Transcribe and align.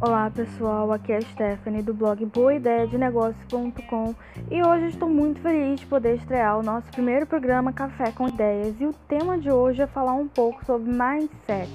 Olá 0.00 0.28
pessoal, 0.28 0.92
aqui 0.92 1.12
é 1.12 1.16
a 1.16 1.20
Stephanie 1.22 1.82
do 1.82 1.94
blog 1.94 2.26
boaideadenegócio.com 2.26 4.14
e 4.50 4.62
hoje 4.62 4.88
estou 4.88 5.08
muito 5.08 5.40
feliz 5.40 5.80
de 5.80 5.86
poder 5.86 6.16
estrear 6.16 6.58
o 6.58 6.62
nosso 6.62 6.90
primeiro 6.90 7.26
programa 7.26 7.72
Café 7.72 8.10
com 8.12 8.28
Ideias. 8.28 8.78
E 8.80 8.86
o 8.86 8.92
tema 9.08 9.38
de 9.38 9.50
hoje 9.50 9.80
é 9.80 9.86
falar 9.86 10.12
um 10.14 10.28
pouco 10.28 10.64
sobre 10.64 10.90
mindset. 10.90 11.70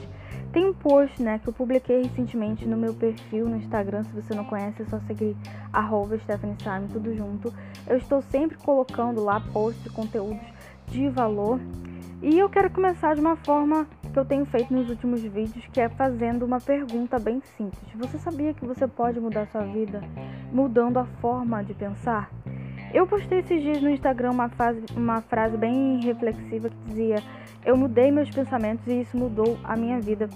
Tem 0.52 0.68
um 0.68 0.74
post 0.74 1.22
né, 1.24 1.40
que 1.40 1.48
eu 1.48 1.54
publiquei 1.54 2.04
recentemente 2.04 2.68
no 2.68 2.78
meu 2.78 2.94
perfil 2.94 3.48
no 3.48 3.56
Instagram, 3.56 4.04
se 4.04 4.12
você 4.12 4.36
não 4.36 4.46
conhece 4.46 4.82
é 4.82 4.86
só 4.86 5.00
seguir 5.08 5.36
arroba 5.74 6.20
Stephanie 6.20 6.58
Simon, 6.62 6.88
tudo 6.92 7.16
junto. 7.16 7.54
Eu 7.88 7.98
estou 7.98 8.22
sempre 8.22 8.58
colocando 8.58 9.24
lá 9.24 9.40
posts 9.40 9.84
de 9.84 9.90
conteúdos 9.90 10.46
de 10.88 11.10
valor. 11.10 11.60
E 12.22 12.38
eu 12.38 12.50
quero 12.50 12.70
começar 12.70 13.16
de 13.16 13.22
uma 13.22 13.38
forma 13.38 13.88
que 14.12 14.20
eu 14.20 14.26
tenho 14.26 14.46
feito 14.46 14.74
nos 14.74 14.90
últimos 14.90 15.22
vídeos, 15.22 15.66
que 15.72 15.80
é 15.80 15.90
fazendo 15.90 16.44
uma 16.46 16.60
pergunta 16.60 17.20
bem 17.20 17.42
simples. 17.58 17.82
Você 17.96 18.18
sabia 18.18 18.54
que 18.54 18.66
você 18.66 18.88
pode 18.88 19.20
mudar 19.20 19.48
sua 19.48 19.64
vida 19.64 20.02
mudando 20.52 20.98
a 20.98 21.06
forma 21.22 21.64
de 21.64 21.74
pensar? 21.74 22.30
Eu 22.94 23.06
postei 23.06 23.40
esses 23.40 23.62
dias 23.62 23.82
no 23.82 23.90
Instagram 23.90 24.32
uma, 24.32 24.52
uma 24.96 25.22
frase 25.22 25.56
bem 25.56 26.02
reflexiva 26.04 26.70
que 26.70 26.76
dizia: 26.88 27.24
Eu 27.64 27.78
mudei 27.78 28.10
meus 28.12 28.30
pensamentos 28.32 28.86
e 28.88 29.02
isso 29.02 29.16
mudou 29.16 29.60
a 29.64 29.76
minha 29.76 30.00
vida. 30.00 30.28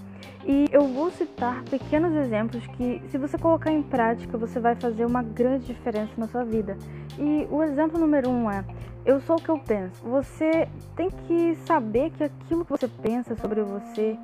E 0.45 0.67
eu 0.71 0.87
vou 0.87 1.09
citar 1.09 1.63
pequenos 1.63 2.13
exemplos 2.13 2.67
que, 2.67 3.01
se 3.09 3.17
você 3.17 3.37
colocar 3.37 3.71
em 3.71 3.81
prática, 3.81 4.37
você 4.37 4.59
vai 4.59 4.75
fazer 4.75 5.05
uma 5.05 5.23
grande 5.23 5.65
diferença 5.65 6.11
na 6.17 6.27
sua 6.27 6.43
vida. 6.43 6.77
E 7.17 7.47
o 7.49 7.63
exemplo 7.63 7.97
número 7.97 8.29
um 8.29 8.51
é: 8.51 8.63
eu 9.05 9.19
sou 9.21 9.37
o 9.37 9.41
que 9.41 9.49
eu 9.49 9.59
penso. 9.59 10.01
Você 10.03 10.67
tem 10.95 11.09
que 11.09 11.57
saber 11.65 12.11
que 12.11 12.23
aquilo 12.23 12.63
que 12.63 12.71
você 12.71 12.87
pensa 12.87 13.35
sobre 13.35 13.61
você 13.61 14.17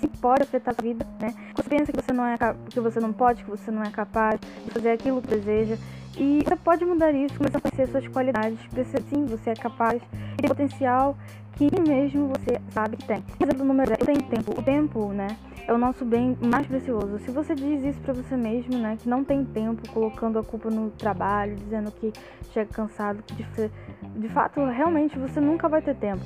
se 0.00 0.08
pode 0.08 0.42
afetar 0.42 0.74
a 0.76 0.82
vida, 0.82 1.06
né? 1.20 1.34
Você 1.56 1.68
pensa 1.68 1.92
que 1.92 2.02
você 2.02 2.12
não 2.12 2.26
é 2.26 2.36
que 2.68 2.80
você 2.80 3.00
não 3.00 3.12
pode, 3.12 3.44
que 3.44 3.50
você 3.50 3.70
não 3.70 3.82
é 3.82 3.90
capaz 3.90 4.38
de 4.40 4.70
fazer 4.70 4.90
aquilo 4.90 5.22
que 5.22 5.28
deseja. 5.28 5.78
E 6.18 6.42
você 6.44 6.56
pode 6.56 6.84
mudar 6.84 7.12
isso, 7.12 7.36
começar 7.36 7.58
a 7.58 7.60
conhecer 7.60 7.90
suas 7.90 8.08
qualidades, 8.08 8.58
perceber 8.74 9.04
sim, 9.08 9.26
você 9.26 9.50
é 9.50 9.54
capaz, 9.54 10.02
tem 10.36 10.48
potencial 10.48 11.16
que 11.52 11.68
mesmo 11.80 12.28
você 12.28 12.60
sabe 12.70 12.96
que 12.96 13.06
tem. 13.06 13.22
Exemplo 13.40 13.64
número 13.64 13.88
10, 13.88 14.00
eu 14.00 14.06
tenho 14.06 14.22
tempo. 14.22 14.58
O 14.58 14.62
tempo, 14.62 15.08
né, 15.12 15.28
é 15.66 15.72
o 15.72 15.78
nosso 15.78 16.04
bem 16.04 16.36
mais 16.40 16.66
precioso. 16.66 17.18
Se 17.18 17.30
você 17.30 17.54
diz 17.54 17.82
isso 17.82 18.00
para 18.00 18.14
você 18.14 18.36
mesmo, 18.36 18.78
né, 18.78 18.96
que 19.00 19.08
não 19.08 19.24
tem 19.24 19.44
tempo, 19.44 19.88
colocando 19.90 20.38
a 20.38 20.44
culpa 20.44 20.70
no 20.70 20.90
trabalho, 20.90 21.56
dizendo 21.56 21.90
que 21.90 22.12
chega 22.52 22.70
cansado, 22.72 23.22
que 23.22 23.34
de, 23.34 23.70
de 24.16 24.28
fato, 24.28 24.64
realmente 24.64 25.18
você 25.18 25.40
nunca 25.40 25.68
vai 25.68 25.82
ter 25.82 25.96
tempo. 25.96 26.24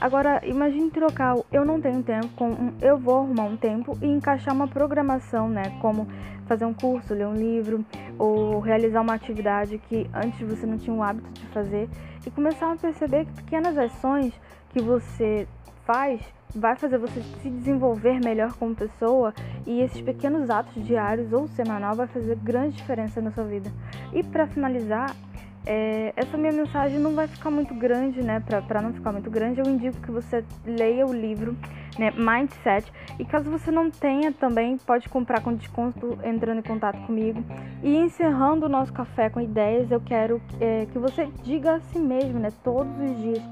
Agora, 0.00 0.40
imagine 0.44 0.90
trocar 0.90 1.36
o 1.36 1.44
eu 1.50 1.64
não 1.64 1.80
tenho 1.80 2.02
tempo 2.04 2.28
com 2.36 2.50
um 2.50 2.72
eu 2.80 2.96
vou 2.96 3.18
arrumar 3.18 3.44
um 3.44 3.56
tempo 3.56 3.98
e 4.00 4.06
encaixar 4.06 4.54
uma 4.54 4.68
programação, 4.68 5.48
né? 5.48 5.76
Como 5.80 6.06
fazer 6.46 6.64
um 6.64 6.72
curso, 6.72 7.12
ler 7.14 7.26
um 7.26 7.34
livro 7.34 7.84
ou 8.16 8.60
realizar 8.60 9.00
uma 9.00 9.14
atividade 9.14 9.76
que 9.88 10.08
antes 10.14 10.38
você 10.48 10.66
não 10.66 10.78
tinha 10.78 10.94
o 10.94 11.02
hábito 11.02 11.28
de 11.32 11.46
fazer 11.48 11.88
e 12.24 12.30
começar 12.30 12.72
a 12.72 12.76
perceber 12.76 13.24
que 13.26 13.32
pequenas 13.42 13.76
ações 13.76 14.32
que 14.70 14.80
você 14.80 15.48
faz 15.84 16.20
vai 16.54 16.76
fazer 16.76 16.96
você 16.96 17.20
se 17.42 17.50
desenvolver 17.50 18.20
melhor 18.20 18.52
como 18.54 18.74
pessoa 18.74 19.34
e 19.66 19.80
esses 19.80 20.00
pequenos 20.00 20.48
atos 20.48 20.86
diários 20.86 21.32
ou 21.32 21.48
semanal 21.48 21.94
vai 21.94 22.06
fazer 22.06 22.36
grande 22.36 22.76
diferença 22.76 23.20
na 23.20 23.32
sua 23.32 23.44
vida. 23.44 23.70
E 24.12 24.22
para 24.22 24.46
finalizar, 24.46 25.14
é, 25.68 26.14
essa 26.16 26.38
minha 26.38 26.50
mensagem 26.50 26.98
não 26.98 27.14
vai 27.14 27.28
ficar 27.28 27.50
muito 27.50 27.74
grande, 27.74 28.22
né? 28.22 28.42
Para 28.66 28.80
não 28.80 28.94
ficar 28.94 29.12
muito 29.12 29.30
grande, 29.30 29.60
eu 29.60 29.66
indico 29.70 30.00
que 30.00 30.10
você 30.10 30.42
leia 30.64 31.06
o 31.06 31.12
livro 31.12 31.54
né, 31.98 32.10
Mindset. 32.16 32.90
E 33.18 33.24
caso 33.26 33.50
você 33.50 33.70
não 33.70 33.90
tenha 33.90 34.32
também, 34.32 34.78
pode 34.78 35.10
comprar 35.10 35.42
com 35.42 35.52
desconto 35.54 36.18
entrando 36.24 36.60
em 36.60 36.62
contato 36.62 36.98
comigo. 37.04 37.44
E 37.82 37.94
encerrando 37.96 38.64
o 38.64 38.68
nosso 38.68 38.94
café 38.94 39.28
com 39.28 39.42
ideias, 39.42 39.90
eu 39.90 40.00
quero 40.00 40.40
é, 40.58 40.86
que 40.90 40.98
você 40.98 41.28
diga 41.42 41.74
a 41.74 41.80
si 41.80 41.98
mesmo, 41.98 42.38
né? 42.38 42.50
Todos 42.64 42.92
os 42.98 43.20
dias 43.20 43.42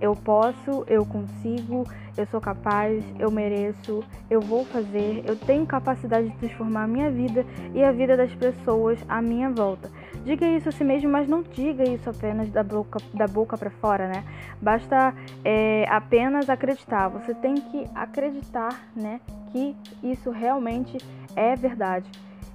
eu 0.00 0.16
posso, 0.16 0.82
eu 0.86 1.04
consigo, 1.04 1.86
eu 2.16 2.26
sou 2.26 2.40
capaz, 2.40 3.04
eu 3.18 3.30
mereço, 3.30 4.02
eu 4.30 4.40
vou 4.40 4.64
fazer, 4.64 5.22
eu 5.26 5.36
tenho 5.36 5.66
capacidade 5.66 6.30
de 6.30 6.36
transformar 6.38 6.84
a 6.84 6.88
minha 6.88 7.10
vida 7.10 7.44
e 7.74 7.84
a 7.84 7.92
vida 7.92 8.16
das 8.16 8.32
pessoas 8.34 8.98
à 9.08 9.20
minha 9.20 9.50
volta. 9.50 9.90
Diga 10.24 10.46
isso 10.46 10.68
a 10.68 10.72
si 10.72 10.84
mesmo, 10.84 11.10
mas 11.10 11.28
não 11.28 11.42
diga 11.42 11.82
isso 11.82 12.08
apenas 12.10 12.50
da 12.50 12.62
boca, 12.62 13.00
da 13.14 13.26
boca 13.26 13.56
para 13.56 13.70
fora, 13.70 14.06
né? 14.06 14.24
Basta 14.60 15.14
é, 15.44 15.86
apenas 15.88 16.50
acreditar. 16.50 17.08
Você 17.08 17.34
tem 17.34 17.54
que 17.54 17.86
acreditar, 17.94 18.90
né, 18.94 19.20
que 19.50 19.74
isso 20.02 20.30
realmente 20.30 20.98
é 21.34 21.56
verdade. 21.56 22.10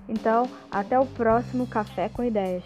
Então, 0.08 0.44
até 0.70 1.00
o 1.00 1.06
próximo 1.06 1.66
Café 1.66 2.10
com 2.10 2.24
Ideias. 2.24 2.64